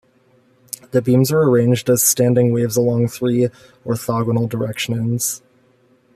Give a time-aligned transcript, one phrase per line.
[0.89, 3.49] The beams are arranged as standing waves along three
[3.85, 5.43] orthogonal directions.